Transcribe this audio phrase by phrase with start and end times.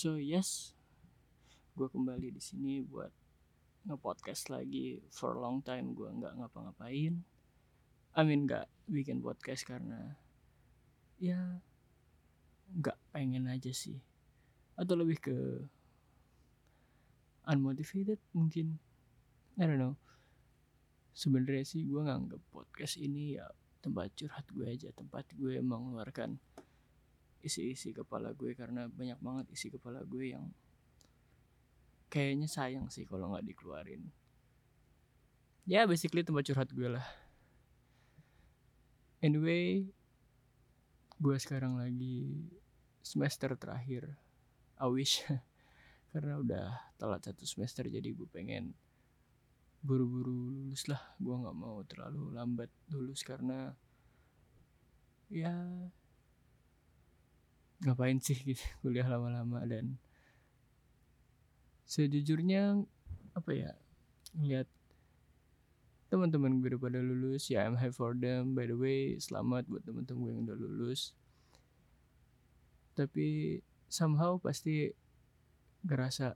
[0.00, 0.72] So yes,
[1.76, 3.12] gue kembali di sini buat
[3.84, 7.20] nge-podcast lagi for a long time gue nggak ngapa-ngapain.
[8.16, 10.16] I mean nggak bikin podcast karena
[11.20, 11.60] ya
[12.80, 14.00] nggak pengen aja sih.
[14.72, 15.36] Atau lebih ke
[17.44, 18.80] unmotivated mungkin.
[19.60, 20.00] I don't know.
[21.12, 23.44] Sebenarnya sih gue nganggap podcast ini ya
[23.84, 26.40] tempat curhat gue aja, tempat gue mengeluarkan
[27.40, 30.48] isi-isi kepala gue karena banyak banget isi kepala gue yang
[32.10, 34.10] kayaknya sayang sih kalau nggak dikeluarin.
[35.64, 37.06] Ya basically tempat curhat gue lah.
[39.20, 39.92] Anyway,
[41.20, 42.48] gue sekarang lagi
[43.04, 44.16] semester terakhir.
[44.80, 45.22] I wish
[46.12, 46.66] karena udah
[46.98, 48.74] telat satu semester jadi gue pengen
[49.80, 53.72] buru-buru lulus lah gue nggak mau terlalu lambat lulus karena
[55.32, 55.54] ya
[57.84, 59.96] ngapain sih gitu kuliah lama-lama dan
[61.88, 62.86] sejujurnya
[63.34, 63.72] apa ya
[64.38, 64.68] lihat
[66.10, 69.86] teman-teman gue udah pada lulus ya I'm happy for them by the way selamat buat
[69.86, 71.14] teman-teman gue yang udah lulus.
[72.98, 74.90] Tapi somehow pasti
[75.86, 76.34] ngerasa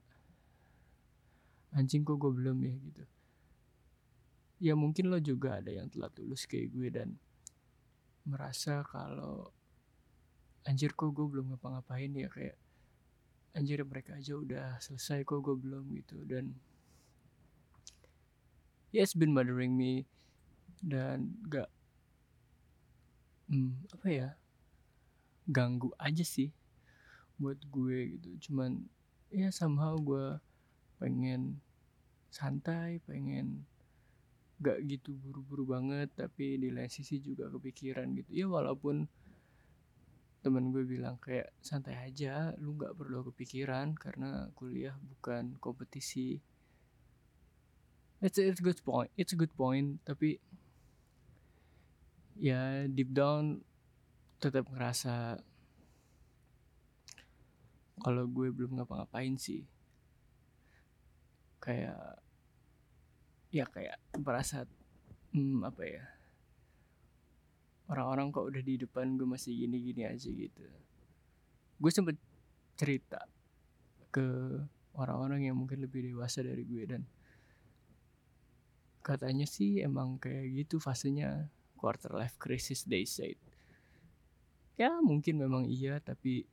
[1.75, 2.73] anjing kok gue belum ya?
[2.79, 3.03] gitu.
[4.63, 7.19] Ya mungkin lo juga ada yang telat lulus kayak gue dan
[8.23, 9.51] merasa kalau
[10.65, 12.57] anjir kok gue belum ngapa-ngapain ya kayak
[13.55, 16.19] anjir mereka aja udah selesai kok gue belum gitu.
[16.27, 16.51] Dan
[18.91, 20.03] ya it's been bothering me.
[20.81, 21.69] Dan gak
[23.47, 24.29] hmm, apa ya
[25.45, 26.49] ganggu aja sih
[27.37, 28.49] buat gue gitu.
[28.49, 28.83] Cuman
[29.29, 30.41] ya somehow gue
[30.99, 31.61] pengen
[32.33, 33.63] santai pengen
[34.59, 38.31] gak gitu buru-buru banget tapi di lain sisi juga kepikiran gitu.
[38.33, 39.07] Ya walaupun
[40.45, 46.37] temen gue bilang kayak santai aja lu gak perlu kepikiran karena kuliah bukan kompetisi.
[48.21, 50.37] It's a, it's a good point it's a good point tapi
[52.37, 53.65] ya deep down
[54.37, 55.41] tetap ngerasa
[58.05, 59.65] kalau gue belum ngapa-ngapain sih.
[61.57, 62.21] Kayak
[63.49, 64.69] ya kayak merasa
[65.33, 66.05] hmm, apa ya
[67.85, 70.65] orang-orang kok udah di depan gue masih gini-gini aja gitu.
[71.77, 72.17] Gue sempet
[72.73, 73.21] cerita
[74.09, 74.25] ke
[74.97, 77.03] orang-orang yang mungkin lebih dewasa dari gue dan
[79.05, 81.45] katanya sih emang kayak gitu fasenya
[81.77, 83.37] quarter life crisis they said.
[84.75, 86.49] Ya mungkin memang iya tapi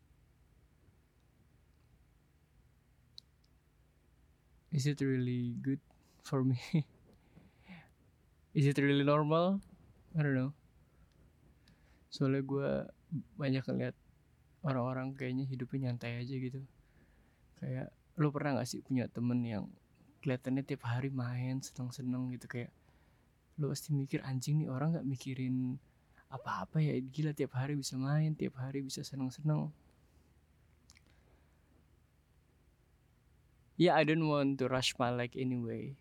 [4.69, 5.81] is it really good
[6.21, 6.61] for me?
[8.53, 9.65] Is it really normal?
[10.13, 10.53] I don't know
[12.13, 12.69] soalnya gue
[13.41, 13.97] banyak ngeliat
[14.61, 16.61] orang-orang kayaknya hidupnya nyantai aja gitu.
[17.57, 17.89] Kayak
[18.21, 19.65] lo pernah gak sih punya temen yang
[20.21, 22.47] kelihatannya tiap hari main seneng-seneng gitu?
[22.53, 22.71] Kayak
[23.57, 25.81] lo pasti mikir anjing nih orang gak mikirin
[26.29, 27.01] apa-apa ya?
[27.01, 29.73] Gila tiap hari bisa main tiap hari bisa seneng-seneng.
[33.81, 35.97] Ya yeah, I don't want to rush my life anyway.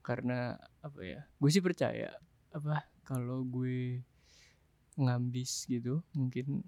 [0.00, 2.16] Karena apa ya gue sih percaya
[2.48, 4.00] apa kalau gue
[4.98, 6.66] ngambis gitu mungkin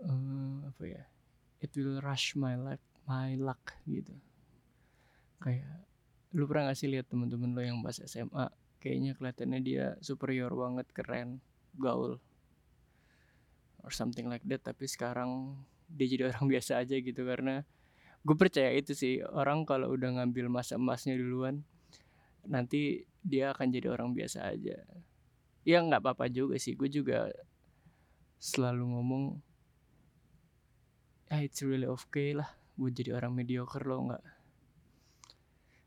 [0.00, 1.02] uh, apa ya
[1.60, 4.12] it will rush my life my luck gitu.
[5.40, 5.84] Kayak
[6.34, 8.48] lu pernah gak sih lihat temen-temen lo yang pas SMA
[8.80, 11.40] kayaknya kelihatannya dia superior banget keren
[11.78, 12.20] gaul
[13.84, 15.56] or something like that tapi sekarang
[15.88, 17.22] dia jadi orang biasa aja gitu.
[17.24, 17.60] Karena
[18.24, 21.60] gue percaya itu sih orang kalau udah ngambil masa emasnya duluan
[22.44, 24.80] nanti dia akan jadi orang biasa aja
[25.64, 26.76] ya nggak apa-apa juga sih.
[26.76, 27.28] Gue juga
[28.40, 29.24] selalu ngomong
[31.32, 34.24] ya it's really okay lah gue jadi orang mediocre lo nggak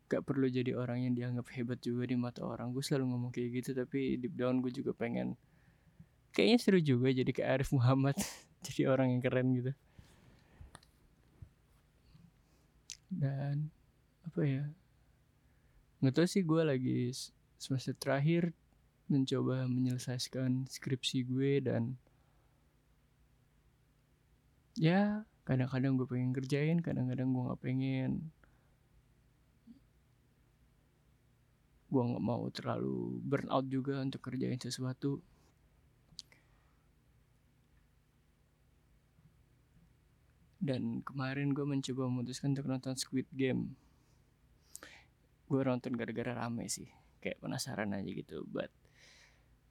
[0.07, 2.71] gak perlu jadi orang yang dianggap hebat juga di mata orang.
[2.71, 5.35] Gue selalu ngomong kayak gitu tapi deep down gue juga pengen
[6.31, 8.15] kayaknya seru juga jadi kayak Arif Muhammad
[8.65, 9.71] jadi orang yang keren gitu.
[13.11, 13.67] Dan
[14.23, 14.63] apa ya
[15.99, 17.09] nggak tahu sih gue lagi
[17.57, 18.53] semester terakhir
[19.07, 21.95] mencoba menyelesaikan skripsi gue dan
[24.75, 28.11] ya kadang-kadang gue pengen kerjain kadang-kadang gue nggak pengen.
[31.87, 35.23] Gue nggak mau terlalu burn out juga untuk kerjain sesuatu.
[40.59, 43.71] Dan kemarin gue mencoba memutuskan untuk nonton Squid Game.
[45.47, 48.69] Gue nonton gara-gara rame sih kayak penasaran aja gitu but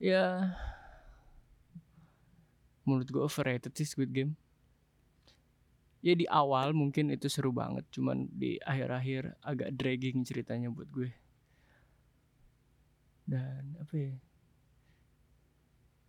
[0.00, 0.54] ya.
[2.86, 4.38] Menurut gue overrated sih Squid Game.
[6.04, 11.10] Ya di awal mungkin itu seru banget cuman di akhir-akhir agak dragging ceritanya buat gue.
[13.26, 14.14] Dan apa ya?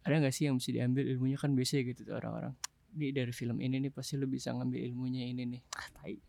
[0.05, 1.35] Ada nggak sih yang bisa diambil ilmunya?
[1.41, 2.53] Kan biasa gitu tuh orang-orang.
[2.93, 5.61] Di dari film ini nih pasti lo bisa ngambil ilmunya ini nih.
[5.73, 6.21] Ah, tai.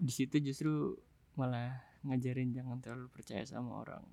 [0.00, 0.96] Di situ justru
[1.36, 1.76] malah
[2.08, 4.04] ngajarin jangan terlalu percaya sama orang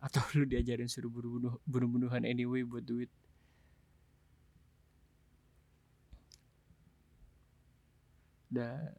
[0.00, 3.10] atau lu diajarin suruh bunuh bunuh-bunuhan anyway buat duit?
[8.54, 8.94] Dan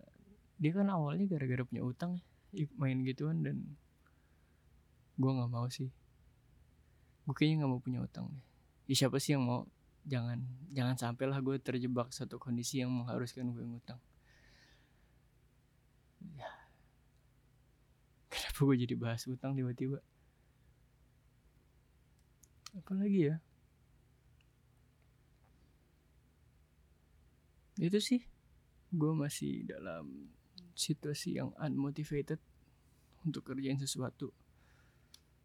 [0.59, 2.19] dia kan awalnya gara-gara punya utang
[2.51, 3.75] ya, main gituan dan
[5.15, 5.87] gue nggak mau sih.
[7.23, 8.43] Gue kayaknya nggak mau punya utang deh.
[8.91, 9.63] Ya siapa sih yang mau?
[10.05, 10.37] Jangan
[10.69, 13.97] jangan sampai lah gue terjebak satu kondisi yang mengharuskan gue ngutang.
[16.35, 16.51] Ya.
[18.29, 20.03] Kenapa gue jadi bahas utang tiba-tiba
[22.75, 23.35] apa lagi ya?
[27.79, 28.21] Itu sih.
[28.91, 30.31] Gue masih dalam
[30.75, 32.39] situasi yang unmotivated
[33.23, 34.31] untuk kerjain sesuatu.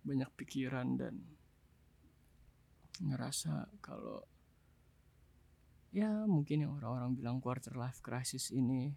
[0.06, 1.14] Banyak pikiran dan
[3.00, 4.20] ngerasa kalau
[5.90, 8.92] ya mungkin yang orang-orang bilang quarter life crisis ini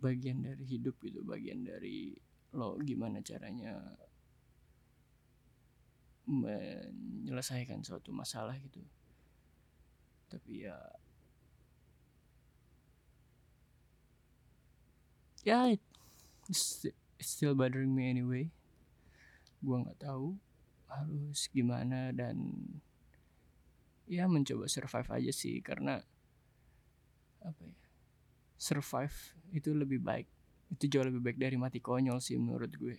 [0.00, 2.16] bagian dari hidup itu bagian dari
[2.56, 3.76] lo gimana caranya
[6.26, 8.82] menyelesaikan suatu masalah gitu.
[10.26, 10.76] Tapi ya
[15.46, 15.78] ya yeah,
[16.50, 16.84] it's,
[17.22, 18.50] still bothering me anyway.
[19.62, 20.34] Gua nggak tahu
[20.90, 22.38] harus gimana dan
[24.06, 25.98] ya mencoba survive aja sih karena
[27.42, 27.74] apa ya
[28.56, 30.26] survive itu lebih baik
[30.72, 32.96] itu jauh lebih baik dari mati konyol sih menurut gue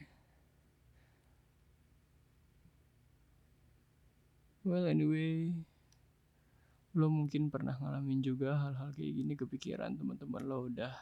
[4.67, 5.55] well anyway
[6.97, 10.93] lo mungkin pernah ngalamin juga hal-hal kayak gini kepikiran teman-teman lo udah.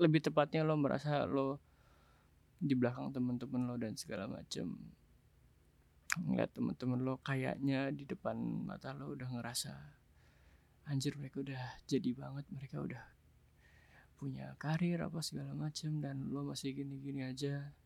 [0.00, 1.60] Lebih tepatnya lo merasa lo
[2.56, 4.80] di belakang teman-teman lo dan segala macem.
[6.24, 9.72] Ngeliat teman-teman lo kayaknya di depan mata lo udah ngerasa
[10.88, 13.04] anjir mereka udah jadi banget mereka udah
[14.16, 17.76] punya karir apa segala macem dan lo masih gini-gini aja.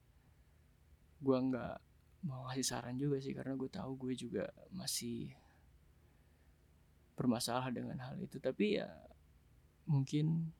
[1.18, 1.91] Gua nggak
[2.22, 5.34] mau ngasih saran juga sih karena gue tahu gue juga masih
[7.18, 8.38] bermasalah dengan hal itu.
[8.38, 8.88] Tapi ya
[9.86, 10.50] mungkin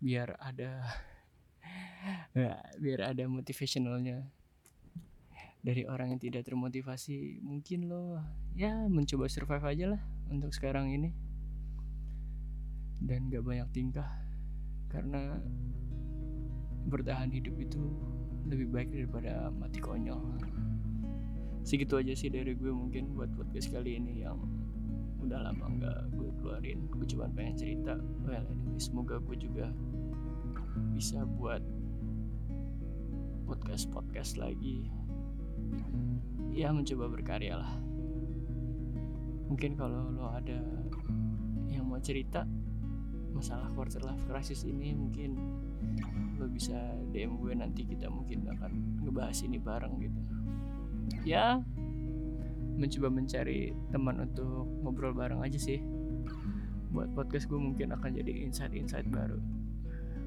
[0.00, 0.84] biar ada
[2.36, 4.28] ya, biar ada motivationalnya
[5.64, 8.20] dari orang yang tidak termotivasi mungkin lo
[8.52, 11.12] ya mencoba survive aja lah untuk sekarang ini.
[13.04, 14.08] Dan gak banyak tingkah
[14.88, 15.36] karena
[16.88, 18.13] bertahan hidup itu
[18.48, 20.20] lebih baik daripada mati konyol.
[21.64, 24.36] Segitu aja sih dari gue mungkin buat podcast kali ini yang
[25.24, 26.84] udah lama nggak gue keluarin.
[26.92, 27.96] Gue cuma pengen cerita.
[28.28, 29.72] Well anyway semoga gue juga
[30.92, 31.64] bisa buat
[33.44, 34.88] podcast podcast lagi
[36.54, 37.72] ya mencoba berkarya lah.
[39.48, 40.60] Mungkin kalau lo ada
[41.68, 42.46] yang mau cerita
[43.34, 45.34] masalah quarter life crisis ini mungkin
[46.38, 46.74] lo bisa
[47.14, 50.20] DM gue nanti kita mungkin akan ngebahas ini bareng gitu.
[51.22, 51.62] Ya
[52.74, 55.78] mencoba mencari teman untuk ngobrol bareng aja sih.
[56.90, 59.38] Buat podcast gue mungkin akan jadi insight-insight baru.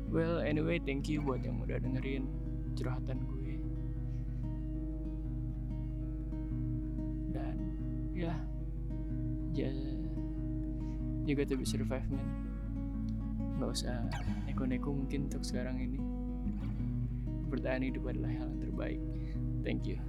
[0.08, 2.28] Well anyway thank you buat yang udah dengerin
[2.80, 3.52] curhatan gue.
[7.36, 7.56] Dan
[8.16, 8.34] ya
[9.52, 9.70] ya
[11.28, 12.47] juga to be survive man
[13.58, 13.96] nggak usah
[14.46, 16.00] neko-neko mungkin untuk sekarang ini.
[17.48, 19.02] Bertahan hidup adalah hal yang terbaik.
[19.66, 20.00] Thank you